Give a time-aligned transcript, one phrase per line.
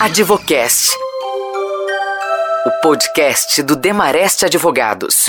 [0.00, 0.96] Advocast.
[2.66, 5.26] O podcast do Demareste Advogados.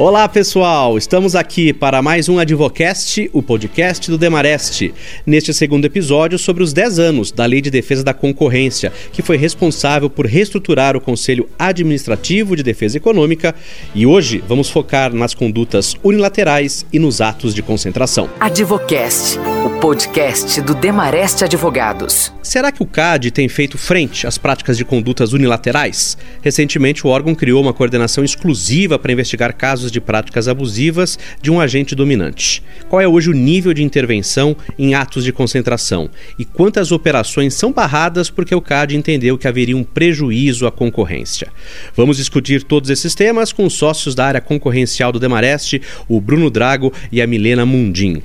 [0.00, 4.94] Olá pessoal, estamos aqui para mais um Advocast, o podcast do Demareste.
[5.26, 9.36] Neste segundo episódio sobre os 10 anos da Lei de Defesa da Concorrência, que foi
[9.36, 13.54] responsável por reestruturar o Conselho Administrativo de Defesa Econômica.
[13.94, 18.30] E hoje vamos focar nas condutas unilaterais e nos atos de concentração.
[18.40, 22.32] Advocast, o podcast do Demareste Advogados.
[22.42, 26.16] Será que o CAD tem feito frente às práticas de condutas unilaterais?
[26.40, 31.60] Recentemente, o órgão criou uma coordenação exclusiva para investigar casos de práticas abusivas de um
[31.60, 32.62] agente dominante.
[32.88, 36.10] Qual é hoje o nível de intervenção em atos de concentração?
[36.38, 41.48] E quantas operações são barradas porque o CAD entendeu que haveria um prejuízo à concorrência?
[41.96, 46.50] Vamos discutir todos esses temas com os sócios da área concorrencial do Demareste, o Bruno
[46.50, 48.22] Drago e a Milena Mundim.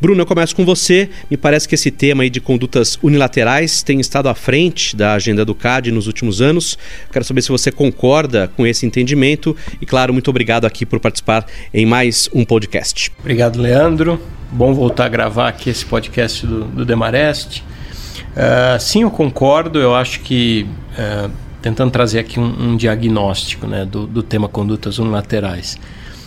[0.00, 1.10] Bruno, eu começo com você.
[1.30, 5.44] Me parece que esse tema aí de condutas unilaterais tem estado à frente da agenda
[5.44, 6.78] do CAD nos últimos anos.
[7.12, 11.44] Quero saber se você concorda com esse entendimento e, claro, muito obrigado aqui por participar
[11.74, 13.12] em mais um podcast.
[13.18, 14.18] Obrigado, Leandro.
[14.50, 17.60] Bom voltar a gravar aqui esse podcast do, do Demarest.
[17.60, 19.78] Uh, sim, eu concordo.
[19.78, 21.30] Eu acho que uh,
[21.60, 25.78] tentando trazer aqui um, um diagnóstico né, do, do tema condutas unilaterais.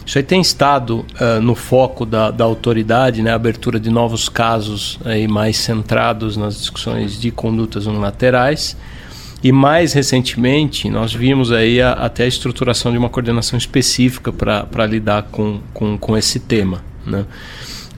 [0.05, 4.27] Isso aí tem estado uh, no foco da, da autoridade, né, a abertura de novos
[4.27, 8.75] casos aí mais centrados nas discussões de condutas unilaterais.
[9.43, 14.85] E mais recentemente, nós vimos aí a, até a estruturação de uma coordenação específica para
[14.85, 16.81] lidar com, com, com, esse tema.
[17.05, 17.25] Né?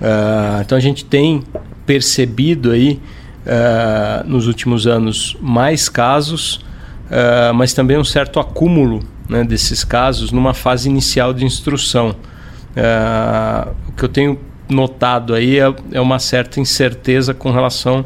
[0.01, 1.43] Uh, então a gente tem
[1.85, 2.99] percebido aí
[3.45, 10.31] uh, nos últimos anos mais casos, uh, mas também um certo acúmulo né, desses casos
[10.31, 12.15] numa fase inicial de instrução.
[12.75, 18.05] Uh, o que eu tenho notado aí é, é uma certa incerteza com relação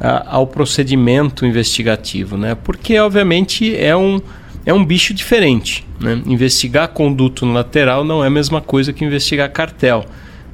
[0.00, 2.54] a, ao procedimento investigativo, né?
[2.54, 4.20] porque obviamente é um,
[4.64, 5.86] é um bicho diferente.
[6.00, 6.20] Né?
[6.26, 10.04] Investigar conduto no lateral não é a mesma coisa que investigar cartel.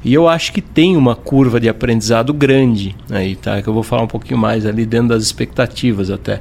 [0.05, 3.61] E eu acho que tem uma curva de aprendizado grande aí, tá?
[3.61, 6.39] Que eu vou falar um pouquinho mais ali dentro das expectativas até.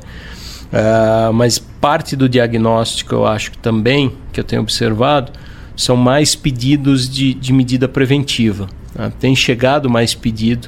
[0.75, 5.31] Uh, mas parte do diagnóstico, eu acho que também, que eu tenho observado,
[5.73, 8.67] são mais pedidos de, de medida preventiva.
[8.93, 9.09] Tá?
[9.09, 10.67] Tem chegado mais pedido,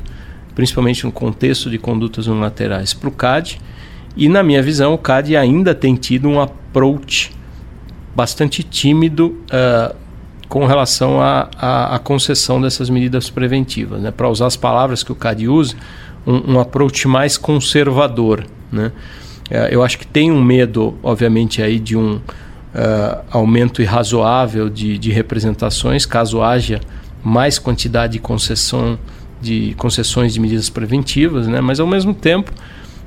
[0.56, 3.60] principalmente no contexto de condutas unilaterais, para o CAD.
[4.16, 7.34] E, na minha visão, o CAD ainda tem tido um approach
[8.16, 9.94] bastante tímido uh,
[10.48, 14.02] com relação à concessão dessas medidas preventivas.
[14.02, 14.12] Né?
[14.12, 15.76] Para usar as palavras que o CAD usa,
[16.26, 18.46] um, um approach mais conservador.
[18.72, 18.94] Né?
[19.50, 22.22] É, eu acho que tem um medo, obviamente, aí de um uh,
[23.32, 26.82] aumento irrazoável de, de representações, caso haja
[27.24, 28.98] mais quantidade de concessão
[29.40, 31.62] de concessões de medidas preventivas, né?
[31.62, 32.52] mas ao mesmo tempo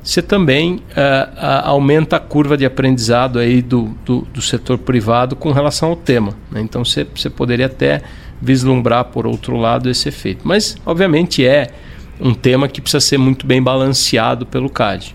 [0.03, 5.53] você também uh, aumenta a curva de aprendizado aí do, do, do setor privado com
[5.53, 6.33] relação ao tema.
[6.51, 6.61] Né?
[6.63, 8.03] Então você, você poderia até
[8.41, 10.47] vislumbrar por outro lado esse efeito.
[10.47, 11.69] Mas obviamente é
[12.19, 15.13] um tema que precisa ser muito bem balanceado pelo CAD.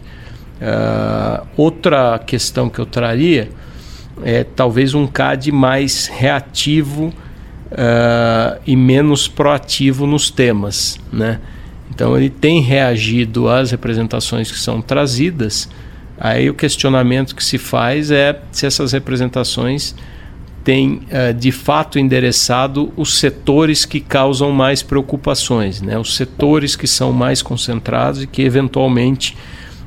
[0.55, 3.49] Uh, outra questão que eu traria
[4.23, 7.13] é talvez um CAD mais reativo
[7.71, 10.97] uh, e menos proativo nos temas.
[11.11, 11.39] Né?
[11.93, 15.69] Então ele tem reagido às representações que são trazidas.
[16.17, 19.93] Aí o questionamento que se faz é se essas representações
[20.63, 25.97] têm uh, de fato endereçado os setores que causam mais preocupações, né?
[25.99, 29.37] os setores que são mais concentrados e que eventualmente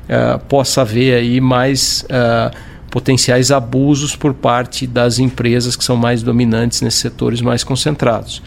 [0.09, 2.55] uh, possa haver aí mais uh,
[2.89, 8.39] potenciais abusos por parte das empresas que são mais dominantes nesses setores mais concentrados.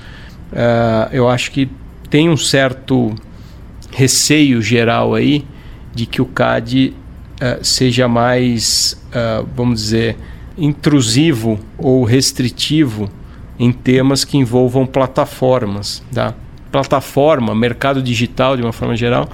[0.53, 1.71] Uh, eu acho que
[2.11, 3.15] tem um certo
[3.91, 5.45] receio geral aí
[5.95, 6.95] de que o CAD
[7.61, 8.97] seja mais,
[9.55, 10.17] vamos dizer,
[10.57, 13.11] intrusivo ou restritivo
[13.59, 16.03] em temas que envolvam plataformas.
[16.15, 16.35] Tá?
[16.71, 19.29] Plataforma, mercado digital de uma forma geral,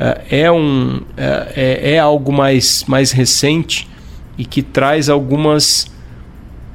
[0.00, 3.86] é, é, um, é, é, é algo mais, mais recente
[4.38, 5.92] e que traz algumas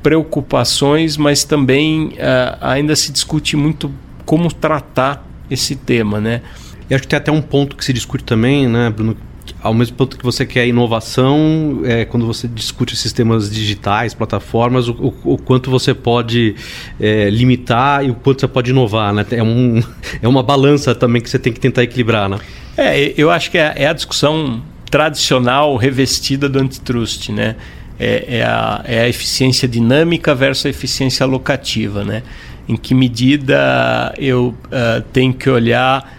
[0.03, 3.91] preocupações, mas também uh, ainda se discute muito
[4.23, 6.43] como tratar esse tema, né?
[6.87, 9.17] E acho que tem até um ponto que se discute também, né, Bruno?
[9.61, 14.93] Ao mesmo ponto que você quer inovação, é, quando você discute sistemas digitais, plataformas, o,
[14.93, 16.55] o, o quanto você pode
[16.99, 19.25] é, limitar e o quanto você pode inovar, né?
[19.31, 19.81] É, um,
[20.21, 22.37] é uma balança também que você tem que tentar equilibrar, né?
[22.77, 27.55] É, eu acho que é, é a discussão tradicional revestida do antitrust, né?
[27.97, 32.23] É, é, a, é a eficiência dinâmica versus a eficiência alocativa, né?
[32.67, 36.13] Em que medida eu uh, tenho que olhar,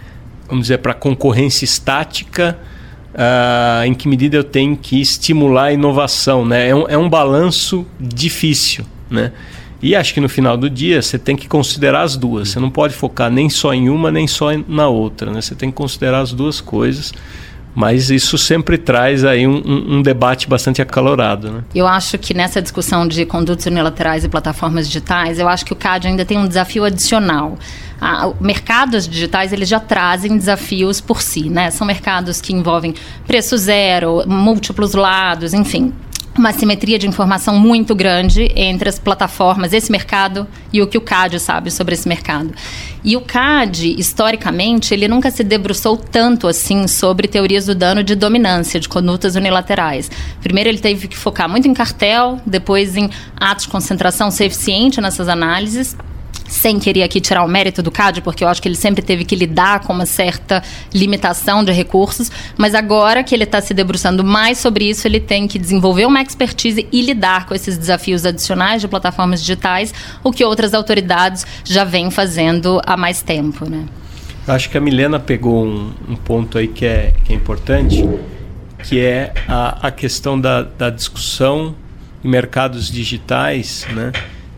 [0.48, 2.56] vamos dizer, para a concorrência estática
[3.16, 6.44] uh, em que medida eu tenho que estimular a inovação.
[6.44, 6.68] Né?
[6.68, 8.84] É, um, é um balanço difícil.
[9.10, 9.32] Né?
[9.82, 12.50] E acho que no final do dia você tem que considerar as duas.
[12.50, 15.30] Você não pode focar nem só em uma, nem só na outra.
[15.30, 15.40] Né?
[15.40, 17.12] Você tem que considerar as duas coisas.
[17.74, 21.52] Mas isso sempre traz aí um, um, um, debate bastante acalorado.
[21.52, 21.64] Né?
[21.74, 25.76] Eu acho que nessa discussão de condutos unilaterais e plataformas digitais, eu acho que o
[25.76, 27.58] CAD ainda tem um desafio adicional.
[28.00, 31.70] Ah, mercados digitais eles já trazem desafios por si, né?
[31.70, 32.94] São mercados que envolvem
[33.26, 35.92] preço zero, múltiplos lados, enfim
[36.38, 41.00] uma simetria de informação muito grande entre as plataformas, esse mercado e o que o
[41.00, 42.52] CAD sabe sobre esse mercado.
[43.02, 48.14] E o CAD, historicamente, ele nunca se debruçou tanto assim sobre teorias do dano de
[48.14, 50.10] dominância, de condutas unilaterais.
[50.42, 53.08] Primeiro, ele teve que focar muito em cartel, depois em
[53.38, 55.96] atos de concentração ser eficiente nessas análises
[56.48, 59.24] sem querer aqui tirar o mérito do CAD, porque eu acho que ele sempre teve
[59.24, 60.62] que lidar com uma certa
[60.92, 65.46] limitação de recursos, mas agora que ele está se debruçando mais sobre isso, ele tem
[65.46, 70.44] que desenvolver uma expertise e lidar com esses desafios adicionais de plataformas digitais, o que
[70.44, 73.68] outras autoridades já vêm fazendo há mais tempo.
[73.68, 73.84] Né?
[74.46, 78.08] Eu acho que a Milena pegou um, um ponto aí que é, que é importante,
[78.84, 81.74] que é a, a questão da, da discussão
[82.22, 84.12] em mercados digitais, né?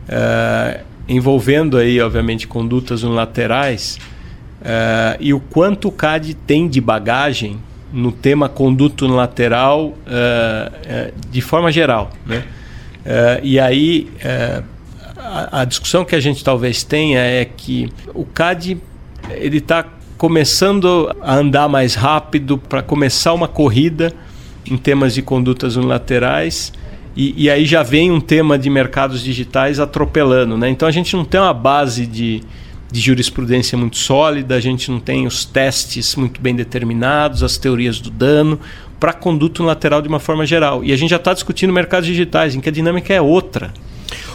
[0.09, 3.99] Uh, envolvendo aí, obviamente, condutas unilaterais
[4.61, 7.59] uh, e o quanto o CAD tem de bagagem
[7.93, 12.11] no tema conduta unilateral uh, uh, de forma geral.
[12.27, 12.45] Né?
[13.43, 14.07] e aí,
[15.17, 18.77] a, a, discussão que a gente talvez tenha é que o CAD
[19.31, 19.87] está
[20.19, 24.13] começando a andar mais rápido para começar uma corrida
[24.71, 26.71] em temas de condutas unilaterais
[27.19, 30.57] e, e, aí já vem um tema de mercados digitais atropelando.
[30.57, 30.71] Né?
[30.71, 32.43] Então a gente não tem uma base de,
[32.93, 37.99] de jurisprudência muito sólida, a gente não tem os testes muito bem determinados, as teorias
[37.99, 38.61] do dano
[39.01, 40.85] para conduto lateral de uma forma geral.
[40.85, 43.75] E a gente já está discutindo mercados digitais, em que a dinâmica é outra.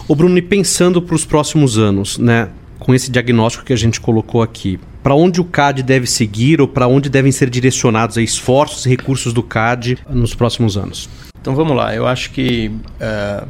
[0.06, 2.50] O Bruno, e pensando para os próximos anos, né,
[2.80, 6.68] com esse diagnóstico que a gente colocou aqui, para onde o CAD deve seguir ou
[6.68, 11.10] para onde devem ser direcionados esforços e recursos do CAD nos próximos anos?
[11.44, 13.46] Então vamos lá, eu acho que uh,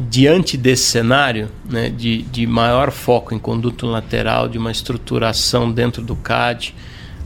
[0.00, 6.00] diante desse cenário né, de, de maior foco em conduto lateral, de uma estruturação dentro
[6.00, 6.74] do CAD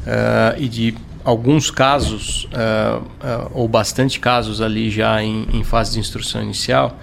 [0.03, 6.01] uh, e de alguns casos, uh, ou bastante casos ali já em, em fase de
[6.01, 6.99] instrução inicial,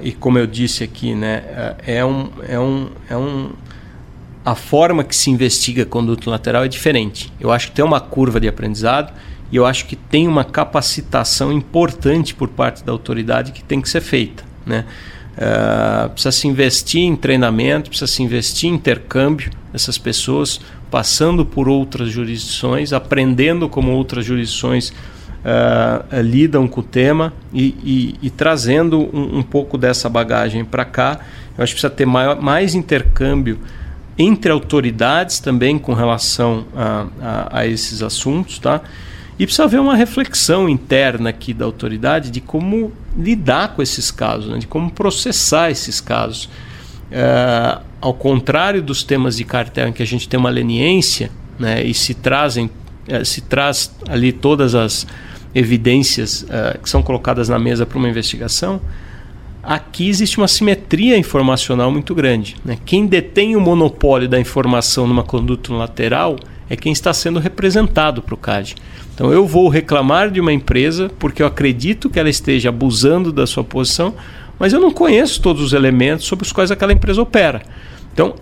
[0.00, 3.50] e como eu disse aqui, né, é um, é um, é um
[4.42, 7.30] a forma que se investiga conduto lateral é diferente.
[7.38, 9.12] Eu acho que tem uma curva de aprendizado
[9.52, 13.88] e eu acho que tem uma capacitação importante por parte da autoridade que tem que
[13.88, 14.42] ser feita.
[14.64, 14.86] Né?
[15.36, 20.58] Uh, precisa se investir em treinamento, precisa se investir em intercâmbio dessas pessoas,
[20.90, 28.26] passando por outras jurisdições, aprendendo como outras jurisdições uh, lidam com o tema e, e,
[28.26, 31.20] e trazendo um, um, pouco dessa bagagem para cá.
[31.58, 33.58] Eu acho que precisa ter maior, mais intercâmbio
[34.16, 38.80] entre autoridades também com relação a, a, a esses assuntos, tá?
[39.42, 44.48] E precisa haver uma reflexão interna aqui da autoridade de como lidar com esses casos,
[44.48, 44.58] né?
[44.58, 46.48] de como processar esses casos.
[47.10, 51.28] É, ao contrário dos temas de cartel em que a gente tem uma leniência
[51.58, 52.70] né, e se trazem
[53.08, 55.08] é, se traz ali todas as
[55.52, 58.80] evidências é, que são colocadas na mesa para uma investigação,
[59.60, 62.54] aqui existe uma simetria informacional muito grande.
[62.64, 62.78] Né?
[62.84, 66.36] Quem detém o monopólio da informação numa conduta lateral
[66.72, 68.76] é quem está sendo representado para o CAD.
[69.14, 73.46] Então eu vou reclamar de uma empresa porque eu acredito que ela esteja abusando da
[73.46, 74.14] sua posição,
[74.58, 77.60] mas eu não conheço todos os elementos sobre os quais aquela empresa opera.
[78.14, 78.36] Então,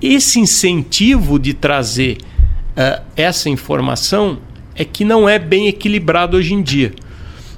[0.00, 2.18] esse incentivo de trazer
[2.76, 4.38] uh, essa informação
[4.76, 6.92] é que não é bem equilibrado hoje em dia.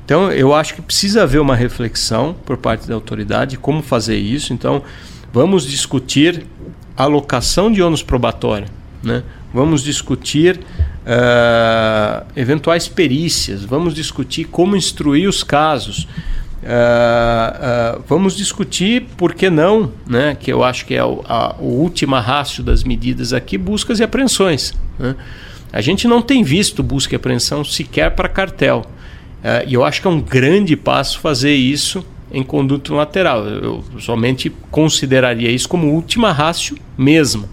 [0.02, 4.54] Então, eu acho que precisa haver uma reflexão por parte da autoridade como fazer isso.
[4.54, 4.82] Então,
[5.30, 6.46] vamos discutir
[6.96, 8.68] alocação de ônus probatório.
[9.02, 9.22] Né?
[9.56, 16.06] Vamos discutir uh, eventuais perícias, vamos discutir como instruir os casos.
[16.62, 21.56] Uh, uh, vamos discutir, por que não, né, que eu acho que é o, a,
[21.58, 24.74] o rácio das medidas aqui, buscas e apreensões.
[24.98, 25.16] Né?
[25.72, 28.84] A gente não tem visto busca e apreensão sequer para cartel.
[29.42, 33.46] Uh, e eu acho que é um grande passo fazer isso em conduto lateral.
[33.46, 37.48] Eu somente consideraria isso como última rácio mesmo.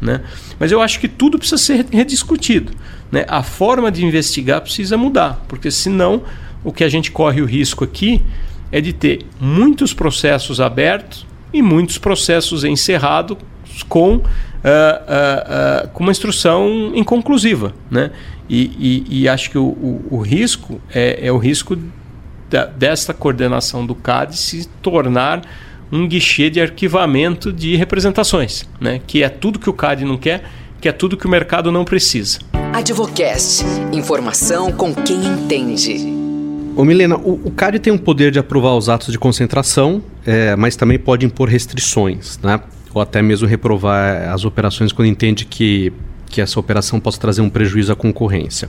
[0.00, 0.20] Né?
[0.58, 2.72] Mas eu acho que tudo precisa ser rediscutido.
[3.10, 3.24] Né?
[3.28, 6.22] A forma de investigar precisa mudar, porque senão
[6.64, 8.22] o que a gente corre o risco aqui
[8.70, 13.38] é de ter muitos processos abertos e muitos processos encerrados
[13.88, 17.74] com, uh, uh, uh, com uma instrução inconclusiva.
[17.90, 18.10] Né?
[18.48, 21.76] E, e, e acho que o, o, o risco é, é, o risco
[22.48, 25.42] da, desta coordenação do CAD se tornar
[25.90, 29.00] um guichê de arquivamento de representações, né?
[29.06, 30.44] que é tudo que o CAD não quer,
[30.80, 32.38] que é tudo que o mercado não precisa.
[32.72, 33.64] Advocast.
[33.92, 35.96] Informação com quem entende.
[36.76, 40.54] Ô Milena, o, o CAD tem o poder de aprovar os atos de concentração, é,
[40.54, 42.60] mas também pode impor restrições, né?
[42.94, 45.92] ou até mesmo reprovar as operações quando entende que
[46.28, 48.68] que essa operação possa trazer um prejuízo à concorrência.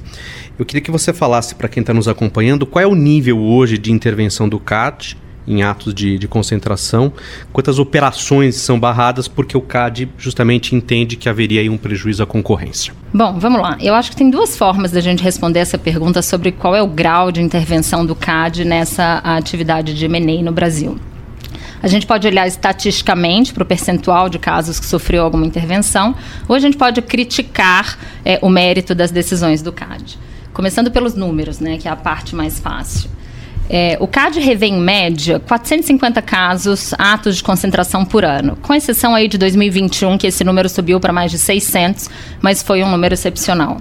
[0.57, 3.77] Eu queria que você falasse para quem está nos acompanhando qual é o nível hoje
[3.77, 5.17] de intervenção do CAD
[5.49, 7.11] em atos de, de, concentração,
[7.51, 12.27] quantas operações são barradas porque o CAD justamente entende que haveria aí um prejuízo à
[12.27, 12.93] concorrência.
[13.11, 13.75] Bom, vamos lá.
[13.81, 16.87] Eu acho que tem duas formas da gente responder essa pergunta sobre qual é o
[16.87, 20.99] grau de intervenção do CAD nessa atividade de M&A no Brasil.
[21.81, 26.13] A gente pode olhar estatisticamente para o percentual de casos que sofreu alguma intervenção,
[26.47, 30.19] ou a gente pode criticar é, o mérito das decisões do CAD.
[30.53, 33.09] Começando pelos números, né, que é a parte mais fácil.
[33.69, 39.13] É, o CAD revê em média 450 casos, atos de concentração por ano, com exceção
[39.13, 42.09] aí de 2021, que esse número subiu para mais de 600,
[42.41, 43.77] mas foi um número excepcional.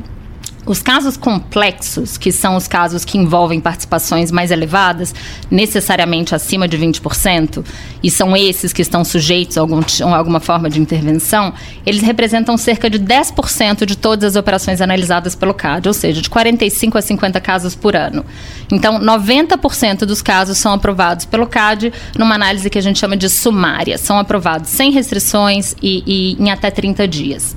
[0.68, 5.14] Os casos complexos, que são os casos que envolvem participações mais elevadas,
[5.50, 7.64] necessariamente acima de 20%,
[8.02, 11.54] e são esses que estão sujeitos a, algum, a alguma forma de intervenção,
[11.87, 16.28] eles representam cerca de 10% de todas as operações analisadas pelo CAD, ou seja, de
[16.28, 18.22] 45 a 50 casos por ano.
[18.70, 23.30] Então, 90% dos casos são aprovados pelo CAD numa análise que a gente chama de
[23.30, 23.96] sumária.
[23.96, 27.56] São aprovados sem restrições e, e em até 30 dias.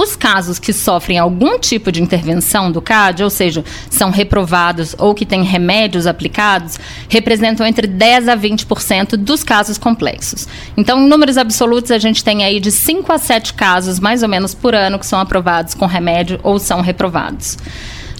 [0.00, 5.14] Os casos que sofrem algum tipo de intervenção do CAD, ou seja, são reprovados ou
[5.14, 10.48] que têm remédios aplicados, representam entre 10 a 20% dos casos complexos.
[10.74, 14.28] Então, em números absolutos, a gente tem aí de 5 a 7 casos, mais ou
[14.30, 17.58] menos, por ano, que são aprovados com remédio ou são reprovados.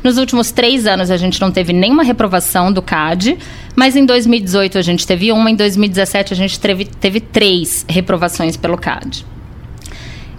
[0.05, 3.39] Nos últimos três anos, a gente não teve nenhuma reprovação do CAD,
[3.75, 8.55] mas em 2018 a gente teve uma, em 2017 a gente teve, teve três reprovações
[8.55, 9.25] pelo CAD.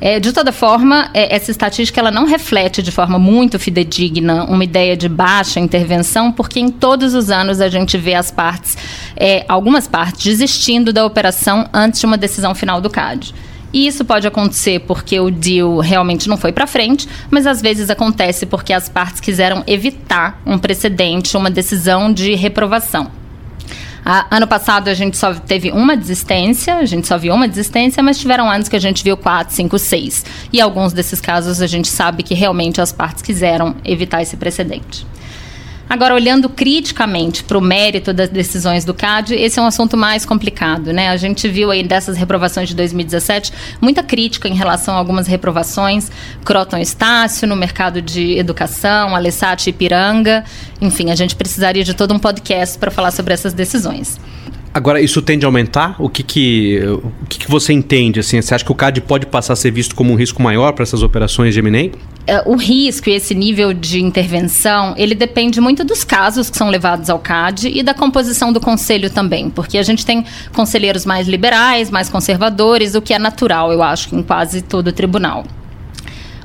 [0.03, 4.63] É, de toda forma, é, essa estatística ela não reflete de forma muito fidedigna uma
[4.63, 8.75] ideia de baixa intervenção, porque em todos os anos a gente vê as partes,
[9.15, 13.31] é, algumas partes, desistindo da operação antes de uma decisão final do CAD.
[13.71, 17.91] E isso pode acontecer porque o deal realmente não foi para frente, mas às vezes
[17.91, 23.20] acontece porque as partes quiseram evitar um precedente, uma decisão de reprovação.
[24.03, 28.17] Ano passado a gente só teve uma desistência, a gente só viu uma desistência, mas
[28.17, 30.25] tiveram anos que a gente viu quatro, cinco, seis.
[30.51, 35.05] E alguns desses casos a gente sabe que realmente as partes quiseram evitar esse precedente.
[35.91, 40.25] Agora, olhando criticamente para o mérito das decisões do CAD, esse é um assunto mais
[40.25, 41.09] complicado, né?
[41.09, 46.09] A gente viu aí dessas reprovações de 2017 muita crítica em relação a algumas reprovações,
[46.45, 50.45] Croton Estácio no mercado de educação, Alessati Ipiranga,
[50.79, 54.17] enfim, a gente precisaria de todo um podcast para falar sobre essas decisões.
[54.73, 55.95] Agora, isso tende a aumentar?
[55.99, 58.21] O que, que, o que, que você entende?
[58.21, 60.71] Assim, você acha que o CAD pode passar a ser visto como um risco maior
[60.71, 61.91] para essas operações de M&A?
[62.25, 66.69] É, o risco e esse nível de intervenção, ele depende muito dos casos que são
[66.69, 70.23] levados ao CAD e da composição do conselho também, porque a gente tem
[70.53, 75.43] conselheiros mais liberais, mais conservadores, o que é natural, eu acho, em quase todo tribunal.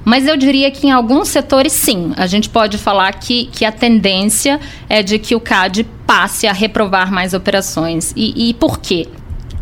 [0.06, 2.12] Mas eu diria que em alguns setores, sim.
[2.16, 6.52] A gente pode falar que, que a tendência é de que o CAD passe a
[6.52, 8.12] reprovar mais operações.
[8.14, 9.08] E, e por quê?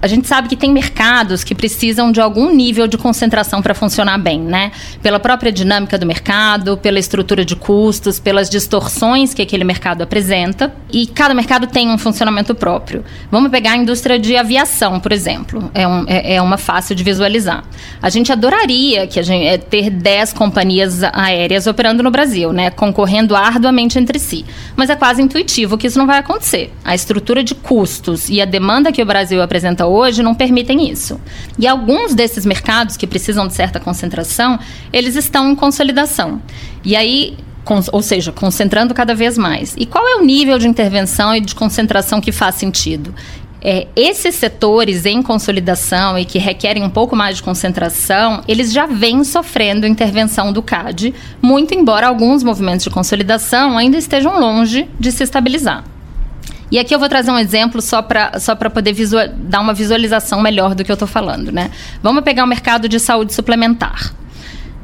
[0.05, 4.19] A gente sabe que tem mercados que precisam de algum nível de concentração para funcionar
[4.19, 4.71] bem, né?
[5.03, 10.75] Pela própria dinâmica do mercado, pela estrutura de custos, pelas distorções que aquele mercado apresenta.
[10.93, 13.03] E cada mercado tem um funcionamento próprio.
[13.31, 15.71] Vamos pegar a indústria de aviação, por exemplo.
[15.73, 17.65] É, um, é, é uma fácil de visualizar.
[18.03, 22.69] A gente adoraria que a gente, é, ter 10 companhias aéreas operando no Brasil, né?
[22.69, 24.45] Concorrendo arduamente entre si.
[24.77, 26.71] Mas é quase intuitivo que isso não vai acontecer.
[26.85, 31.21] A estrutura de custos e a demanda que o Brasil apresenta hoje não permitem isso.
[31.59, 34.59] E alguns desses mercados que precisam de certa concentração,
[34.93, 36.41] eles estão em consolidação.
[36.85, 37.37] E aí
[37.93, 39.75] ou seja, concentrando cada vez mais.
[39.79, 43.15] E qual é o nível de intervenção e de concentração que faz sentido?
[43.67, 48.85] É, esses setores em consolidação e que requerem um pouco mais de concentração, eles já
[48.85, 55.11] vêm sofrendo intervenção do CAD, muito embora alguns movimentos de consolidação ainda estejam longe de
[55.11, 55.94] se estabilizar.
[56.75, 60.41] E aqui eu vou trazer um exemplo só para só poder visual, dar uma visualização
[60.43, 61.53] melhor do que eu estou falando.
[61.53, 61.71] Né?
[62.03, 64.13] Vamos pegar o mercado de saúde suplementar.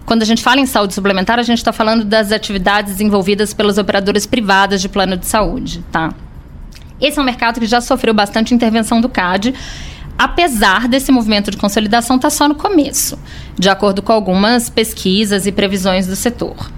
[0.06, 3.76] Quando a gente fala em saúde suplementar, a gente está falando das atividades desenvolvidas pelas
[3.76, 5.84] operadoras privadas de plano de saúde.
[5.90, 6.14] Tá?
[7.00, 9.52] Esse é um mercado que já sofreu bastante intervenção do CAD
[10.16, 13.18] apesar desse movimento de consolidação estar tá só no começo,
[13.58, 16.70] de acordo com algumas pesquisas e previsões do setor.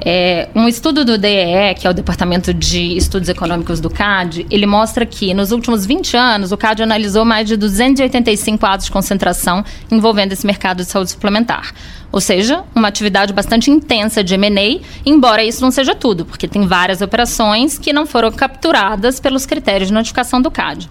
[0.00, 4.66] É, um estudo do DEE, que é o Departamento de Estudos Econômicos do CAD, ele
[4.66, 9.64] mostra que nos últimos 20 anos o CAD analisou mais de 285 atos de concentração
[9.90, 11.74] envolvendo esse mercado de saúde suplementar.
[12.12, 16.66] Ou seja, uma atividade bastante intensa de M&A, embora isso não seja tudo, porque tem
[16.66, 20.88] várias operações que não foram capturadas pelos critérios de notificação do CAD,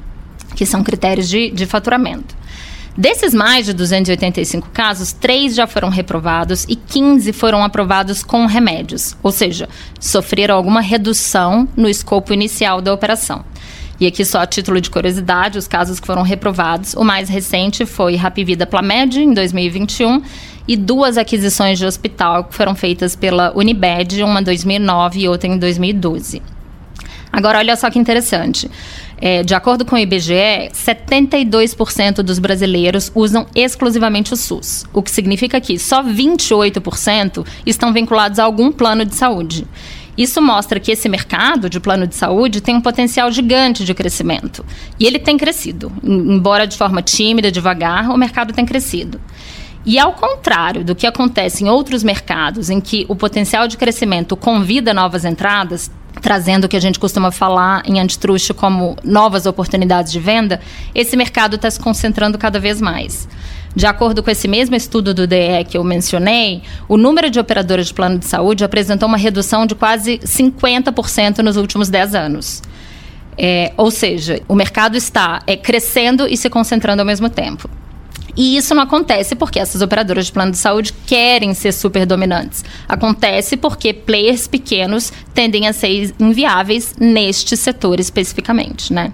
[0.55, 2.35] que são critérios de, de faturamento.
[2.97, 9.15] Desses mais de 285 casos, três já foram reprovados e 15 foram aprovados com remédios,
[9.21, 13.45] ou seja, sofreram alguma redução no escopo inicial da operação.
[13.99, 17.85] E aqui só a título de curiosidade, os casos que foram reprovados, o mais recente
[17.85, 20.23] foi Rapvida Plamed, em 2021,
[20.67, 25.47] e duas aquisições de hospital que foram feitas pela Unibed, uma em 2009 e outra
[25.47, 26.41] em 2012.
[27.31, 28.69] Agora, olha só que interessante.
[29.19, 35.09] É, de acordo com o IBGE, 72% dos brasileiros usam exclusivamente o SUS, o que
[35.09, 39.65] significa que só 28% estão vinculados a algum plano de saúde.
[40.17, 44.65] Isso mostra que esse mercado de plano de saúde tem um potencial gigante de crescimento.
[44.99, 45.91] E ele tem crescido.
[46.03, 49.21] Embora de forma tímida, devagar, o mercado tem crescido.
[49.85, 54.35] E ao contrário do que acontece em outros mercados, em que o potencial de crescimento
[54.35, 60.11] convida novas entradas, trazendo o que a gente costuma falar em antitruste como novas oportunidades
[60.11, 60.59] de venda,
[60.93, 63.27] esse mercado está se concentrando cada vez mais.
[63.75, 67.87] De acordo com esse mesmo estudo do DE que eu mencionei, o número de operadoras
[67.87, 72.63] de plano de saúde apresentou uma redução de quase 50% nos últimos 10 anos.
[73.37, 77.69] É, ou seja, o mercado está é, crescendo e se concentrando ao mesmo tempo.
[78.37, 82.63] E isso não acontece porque essas operadoras de plano de saúde querem ser super dominantes.
[82.87, 89.11] Acontece porque players pequenos tendem a ser inviáveis neste setor especificamente, né?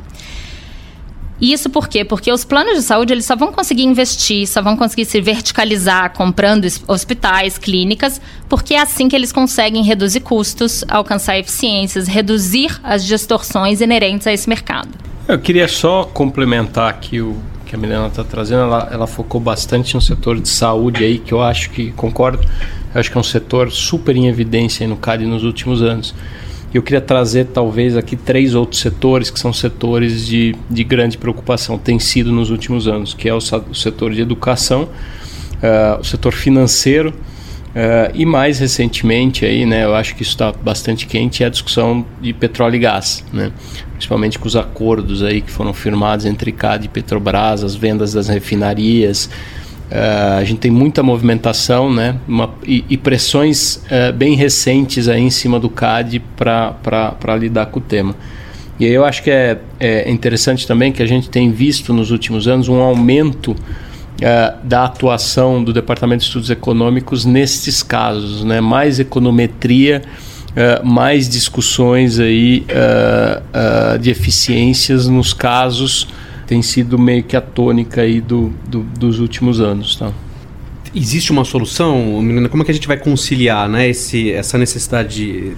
[1.39, 2.05] Isso por quê?
[2.05, 6.13] Porque os planos de saúde eles só vão conseguir investir, só vão conseguir se verticalizar
[6.13, 13.03] comprando hospitais, clínicas, porque é assim que eles conseguem reduzir custos, alcançar eficiências, reduzir as
[13.05, 14.89] distorções inerentes a esse mercado.
[15.27, 17.41] Eu queria só complementar aqui o
[17.73, 18.61] que a Milena está trazendo.
[18.61, 22.43] Ela, ela focou bastante no setor de saúde aí, que eu acho que, concordo,
[22.93, 26.13] eu acho que é um setor super em evidência no CAD nos últimos anos.
[26.71, 31.77] Eu queria trazer talvez aqui três outros setores que são setores de, de grande preocupação,
[31.77, 36.33] tem sido nos últimos anos, que é o, o setor de educação, uh, o setor
[36.33, 37.13] financeiro
[37.75, 41.49] uh, e mais recentemente aí, né, eu acho que isso está bastante quente, é a
[41.49, 43.51] discussão de petróleo e gás, né,
[43.91, 48.27] principalmente com os acordos aí que foram firmados entre CAD e Petrobras, as vendas das
[48.27, 49.29] refinarias,
[49.91, 55.21] Uh, a gente tem muita movimentação né, uma, e, e, pressões uh, bem recentes aí
[55.21, 58.15] em cima do CAD para lidar com o tema.
[58.79, 62.09] E aí eu acho que é, é, interessante também que a gente tem visto nos
[62.09, 63.55] últimos anos um aumento
[64.17, 68.61] uh, da atuação do Departamento de Estudos Econômicos nestes casos, né?
[68.61, 70.01] mais econometria,
[70.83, 72.63] mais discussões aí,
[73.99, 76.07] de eficiências nos casos
[76.47, 80.11] tem sido meio que a tônica aí do, do, dos últimos anos, tá?
[80.93, 82.47] Existe uma solução, menina?
[82.47, 85.57] Como é que a gente vai conciliar né, esse, essa necessidade,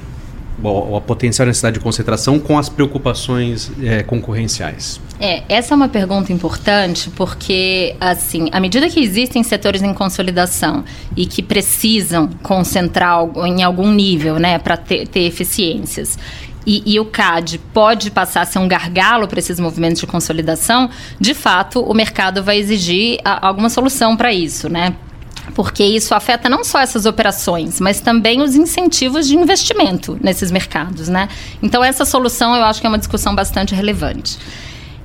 [0.96, 5.00] a potencial necessidade de concentração com as preocupações é, concorrenciais?
[5.20, 10.84] É, essa é uma pergunta importante porque, assim, à medida que existem setores em consolidação
[11.16, 16.18] e que precisam concentrar em algum nível, né, para ter, ter eficiências,
[16.66, 20.90] e, e, o CAD pode passar a ser um gargalo para esses movimentos de consolidação,
[21.20, 24.96] de fato, o mercado vai exigir a, alguma solução para isso, né?
[25.54, 31.08] Porque isso afeta não só essas operações, mas também os incentivos de investimento nesses mercados,
[31.08, 31.30] né?
[31.62, 34.38] Então, essa solução eu acho que é uma discussão bastante relevante.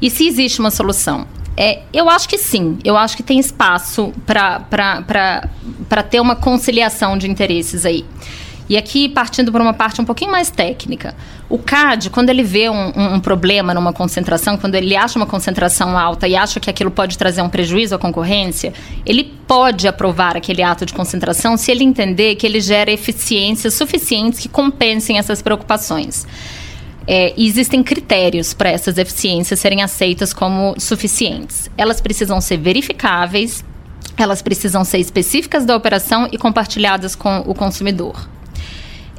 [0.00, 1.26] E se existe uma solução?
[1.56, 2.78] É, eu acho que sim.
[2.84, 8.04] Eu acho que tem espaço para ter uma conciliação de interesses aí.
[8.70, 11.14] E aqui, partindo para uma parte um pouquinho mais técnica,
[11.48, 15.26] o CAD, quando ele vê um, um, um, problema numa concentração, quando ele acha uma
[15.26, 18.72] concentração alta e acha que aquilo pode trazer um prejuízo à concorrência,
[19.04, 24.38] ele pode aprovar aquele ato de concentração se ele entender que ele gera eficiências suficientes
[24.38, 26.24] que compensem essas preocupações.
[27.04, 31.68] É, existem critérios para essas eficiências serem aceitas como suficientes.
[31.76, 33.64] Elas precisam ser verificáveis,
[34.16, 38.28] elas precisam ser específicas da operação e compartilhadas com o consumidor.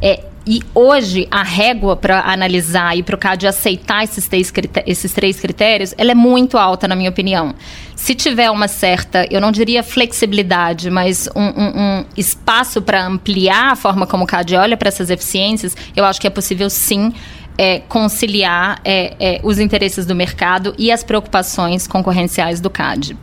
[0.02, 4.52] É, e hoje a régua para analisar e para o CAD aceitar esses três,
[4.86, 7.54] esses três critérios, ela é muito alta, na minha opinião.
[7.96, 13.74] Se tiver uma certa, eu não diria flexibilidade, mas um, um, um espaço para ampliar
[13.74, 17.14] a forma como o CAD olha para essas eficiências, eu acho que é possível sim
[17.58, 23.16] é, conciliar é, é, os interesses do mercado e as preocupações concorrenciais do CAD.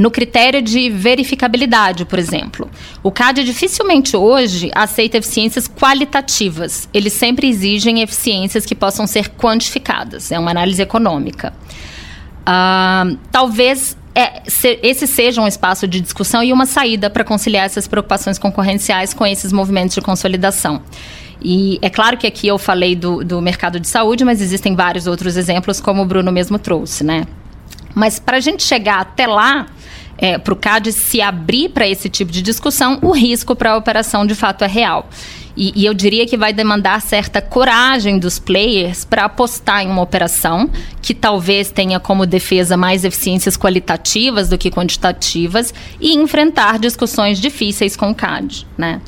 [0.00, 2.70] No critério de verificabilidade, por exemplo.
[3.02, 6.88] O CAD dificilmente hoje aceita eficiências qualitativas.
[6.94, 10.32] Eles sempre exigem eficiências que possam ser quantificadas.
[10.32, 11.52] É uma análise econômica.
[12.40, 17.66] Uh, talvez é, se, esse seja um espaço de discussão e uma saída para conciliar
[17.66, 20.80] essas preocupações concorrenciais com esses movimentos de consolidação.
[21.42, 25.06] E é claro que aqui eu falei do, do mercado de saúde, mas existem vários
[25.06, 27.26] outros exemplos, como o Bruno mesmo trouxe, né?
[27.94, 29.66] Mas para a gente chegar até lá,
[30.18, 33.76] é, para o CAD se abrir para esse tipo de discussão, o risco para a
[33.76, 35.08] operação de fato é real.
[35.56, 40.00] E, e, eu diria que vai demandar certa coragem dos players para apostar em uma
[40.00, 40.70] operação
[41.02, 47.96] que talvez tenha como defesa mais eficiências qualitativas do que quantitativas e enfrentar discussões difíceis
[47.96, 49.00] com o CAD, né?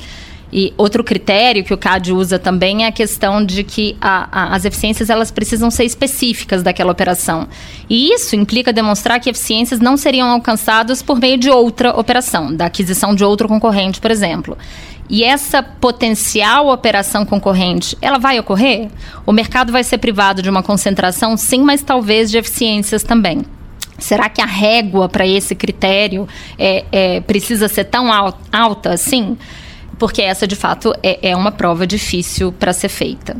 [0.55, 4.55] E outro critério que o CAD usa também é a questão de que a, a,
[4.55, 7.47] as eficiências elas precisam ser específicas daquela operação.
[7.89, 12.67] E isso implica demonstrar que eficiências não seriam alcançadas por meio de outra operação, da
[12.67, 14.55] aquisição de outro concorrente, por exemplo.
[15.09, 18.89] E essa potencial operação concorrente, ela vai ocorrer?
[19.25, 23.41] O mercado vai ser privado de uma concentração, sim, mas talvez de eficiências também.
[23.97, 26.27] Será que a régua para esse critério
[26.59, 28.11] é, é, precisa ser tão
[28.51, 29.35] alta assim?
[30.03, 33.37] Porque essa de fato é, é uma prova difícil para ser feita.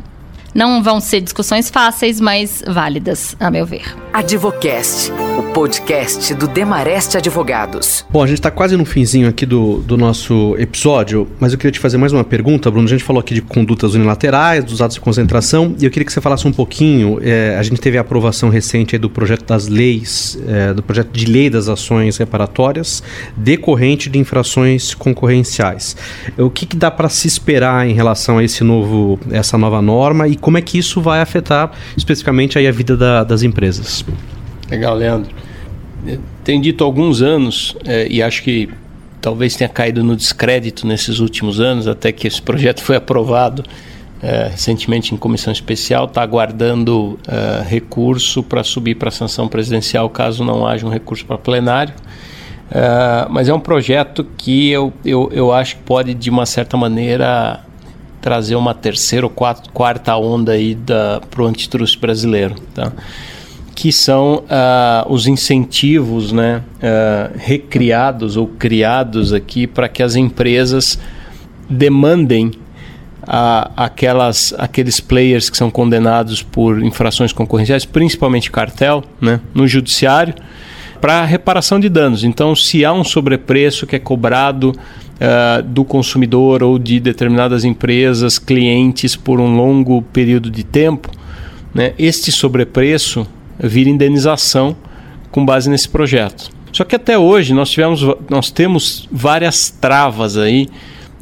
[0.56, 3.94] Não vão ser discussões fáceis, mas válidas, a meu ver.
[4.14, 5.12] Advocast,
[5.54, 8.04] podcast do Demareste Advogados.
[8.10, 11.72] Bom, a gente está quase no finzinho aqui do, do nosso episódio, mas eu queria
[11.72, 12.88] te fazer mais uma pergunta, Bruno.
[12.88, 16.12] A gente falou aqui de condutas unilaterais, dos atos de concentração, e eu queria que
[16.12, 17.20] você falasse um pouquinho.
[17.22, 21.26] É, a gente teve a aprovação recente do projeto das leis, é, do projeto de
[21.26, 23.04] lei das ações reparatórias
[23.38, 25.96] decorrente de infrações concorrenciais.
[26.36, 30.28] O que, que dá para se esperar em relação a esse novo, essa nova norma
[30.28, 34.04] e como é que isso vai afetar especificamente aí a vida da, das empresas.
[34.74, 35.32] Legal, Leandro.
[36.44, 38.70] Tem dito há alguns anos, é, e acho que
[39.22, 43.64] talvez tenha caído no descrédito nesses últimos anos, até que esse projeto foi aprovado
[44.22, 50.44] é, recentemente em comissão especial, está aguardando é, recurso para subir para sanção presidencial, caso
[50.44, 51.94] não haja um recurso para plenário.
[53.30, 57.62] mas é um projeto que eu, eu, eu acho que pode, de uma certa maneira,
[58.20, 60.76] trazer uma terceira ou quarta onda aí
[61.30, 62.92] para o antitrust brasileiro, tá?
[63.84, 70.98] Que são uh, os incentivos né, uh, recriados ou criados aqui para que as empresas
[71.70, 72.48] demandem
[73.24, 80.34] uh, aquelas, aqueles players que são condenados por infrações concorrenciais, principalmente cartel, né, no judiciário,
[81.02, 82.24] para reparação de danos.
[82.24, 88.40] Então, se há um sobrepreço que é cobrado uh, do consumidor ou de determinadas empresas,
[88.40, 91.12] clientes, por um longo período de tempo,
[91.76, 93.28] né, este sobrepreço
[93.60, 94.76] vira indenização
[95.32, 96.50] com base nesse projeto.
[96.72, 100.68] Só que até hoje nós, tivemos, nós temos várias travas aí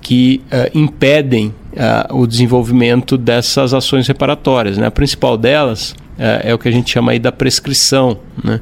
[0.02, 4.78] que uh, impedem uh, o desenvolvimento dessas ações reparatórias.
[4.78, 4.88] Né?
[4.88, 8.18] A principal delas uh, é o que a gente chama aí da prescrição.
[8.44, 8.60] Né?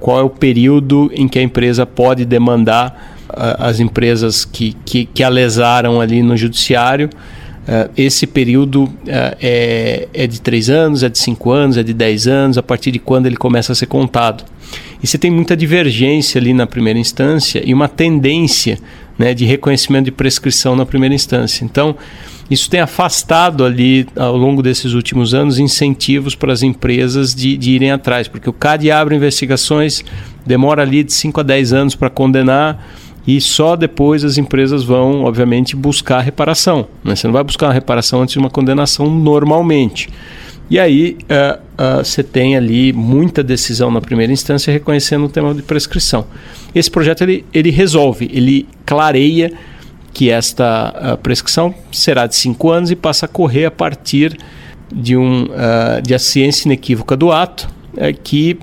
[0.00, 5.22] qual é o período em que a empresa pode demandar as empresas que, que, que
[5.22, 7.10] a lesaram ali no judiciário.
[7.68, 8.92] Uh, esse período uh,
[9.40, 12.90] é, é de 3 anos, é de 5 anos, é de 10 anos, a partir
[12.90, 14.44] de quando ele começa a ser contado.
[15.02, 18.78] E você tem muita divergência ali na primeira instância e uma tendência
[19.18, 21.64] né, de reconhecimento de prescrição na primeira instância.
[21.64, 21.96] Então,
[22.50, 27.70] isso tem afastado ali, ao longo desses últimos anos, incentivos para as empresas de, de
[27.70, 30.02] irem atrás, porque o CAD abre investigações,
[30.44, 32.84] demora ali de 5 a 10 anos para condenar
[33.26, 36.86] e só depois as empresas vão, obviamente, buscar reparação.
[37.04, 37.14] Né?
[37.14, 40.08] Você não vai buscar uma reparação antes de uma condenação normalmente.
[40.70, 45.52] E aí uh, uh, você tem ali muita decisão na primeira instância reconhecendo o tema
[45.52, 46.24] de prescrição.
[46.72, 49.52] Esse projeto ele, ele resolve, ele clareia
[50.12, 54.38] que esta uh, prescrição será de cinco anos e passa a correr a partir
[54.92, 55.46] de, um,
[56.02, 57.68] de a ciência inequívoca do ato,
[58.24, 58.58] que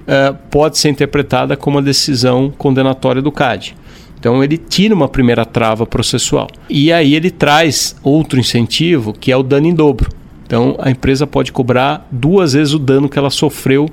[0.52, 3.78] pode ser interpretada como a decisão condenatória do CAD.
[4.20, 6.48] Então ele tira uma primeira trava processual.
[6.70, 10.10] E aí ele traz outro incentivo, que é o dano em dobro.
[10.46, 13.90] Então a empresa pode cobrar duas vezes o dano que ela sofreu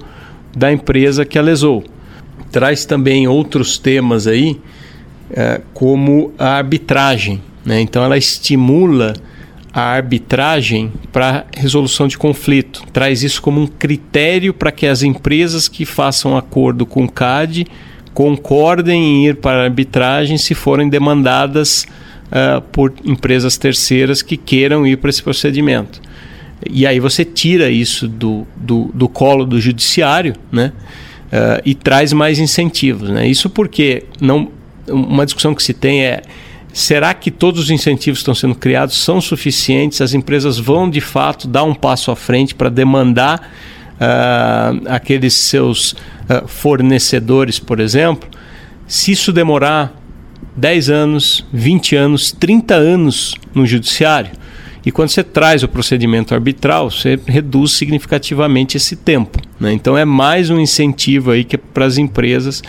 [0.56, 1.84] da empresa que a lesou.
[2.50, 4.60] Traz também outros temas aí,
[5.30, 7.42] é, como a arbitragem.
[7.64, 7.80] Né?
[7.80, 9.14] Então ela estimula
[9.72, 12.84] a arbitragem para resolução de conflito.
[12.92, 17.66] Traz isso como um critério para que as empresas que façam acordo com o CAD
[18.14, 21.86] concordem em ir para a arbitragem se forem demandadas
[22.26, 26.00] uh, por empresas terceiras que queiram ir para esse procedimento.
[26.70, 30.72] E aí você tira isso do, do, do colo do judiciário, né?
[31.64, 33.10] e traz mais incentivos.
[33.10, 33.26] Né?
[33.26, 34.52] Isso porque não,
[34.88, 36.22] uma discussão que se tem é
[36.74, 40.00] Será que todos os incentivos que estão sendo criados são suficientes?
[40.00, 43.48] As empresas vão de fato dar um passo à frente para demandar
[43.94, 48.28] uh, aqueles seus uh, fornecedores, por exemplo?
[48.86, 49.94] Se isso demorar
[50.56, 54.30] 10 anos, 20 anos, 30 anos no judiciário,
[54.86, 59.40] e quando você traz o procedimento arbitral, você reduz significativamente esse tempo.
[59.58, 59.72] Né?
[59.72, 62.60] Então é mais um incentivo aí é para as empresas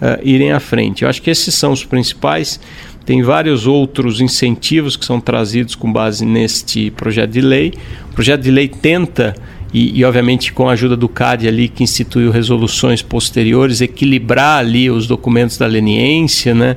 [0.00, 1.02] uh, irem à frente.
[1.02, 2.60] Eu acho que esses são os principais.
[3.04, 7.74] Tem vários outros incentivos que são trazidos com base neste projeto de lei.
[8.10, 9.34] O projeto de lei tenta,
[9.74, 14.88] e, e obviamente com a ajuda do CAD ali, que instituiu resoluções posteriores, equilibrar ali
[14.88, 16.76] os documentos da leniência, né?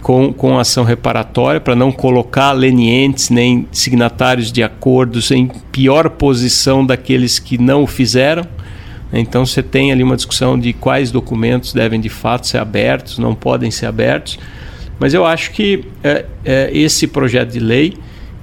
[0.00, 6.86] Com, com ação reparatória, para não colocar lenientes nem signatários de acordos em pior posição
[6.86, 8.46] daqueles que não o fizeram.
[9.12, 13.34] Então você tem ali uma discussão de quais documentos devem de fato ser abertos, não
[13.34, 14.38] podem ser abertos.
[14.98, 17.94] Mas eu acho que é, é, esse projeto de lei,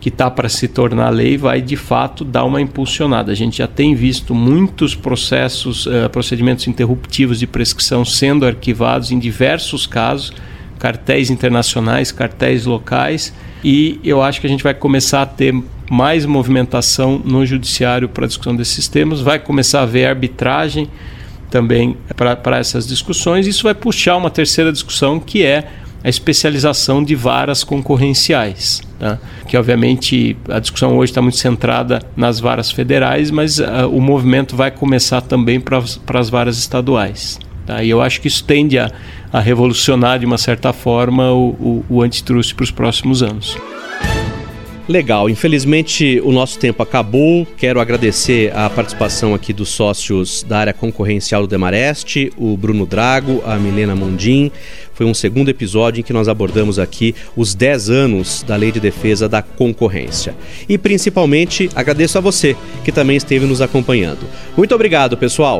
[0.06, 3.32] que está para se tornar lei, vai de fato dar uma impulsionada.
[3.32, 9.18] A gente já tem visto muitos processos, uh, procedimentos interruptivos de prescrição sendo arquivados em
[9.18, 10.32] diversos casos,
[10.78, 15.56] cartéis internacionais, cartéis locais, e eu acho que a gente vai começar a ter
[15.90, 20.88] mais movimentação no judiciário para a discussão desses temas, vai começar a haver arbitragem
[21.50, 23.48] também para essas discussões.
[23.48, 25.68] Isso vai puxar uma terceira discussão que é
[26.06, 28.80] a especialização de varas concorrenciais.
[29.00, 29.18] Tá?
[29.48, 34.56] Que, obviamente, a discussão hoje está muito centrada nas varas federais, mas uh, o movimento
[34.56, 37.40] vai começar também para as varas estaduais.
[37.66, 37.84] Tá?
[37.84, 38.92] E eu acho que isso tende a,
[39.34, 43.58] a revolucionar, de uma certa forma, o, o, o antitruste para os próximos anos.
[44.88, 47.48] Legal, infelizmente o nosso tempo acabou.
[47.58, 53.42] Quero agradecer a participação aqui dos sócios da área concorrencial do Demareste, o Bruno Drago,
[53.48, 54.52] a Milena Mundim.
[54.96, 58.80] Foi um segundo episódio em que nós abordamos aqui os 10 anos da Lei de
[58.80, 60.34] Defesa da Concorrência.
[60.68, 64.26] E principalmente agradeço a você que também esteve nos acompanhando.
[64.58, 65.60] Muito obrigado, pessoal.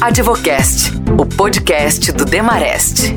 [0.00, 3.14] Advocast, o podcast do Demareste.